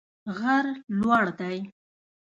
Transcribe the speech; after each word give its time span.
غر 0.39 0.65
لوړ 0.99 1.25
دی 1.39 1.57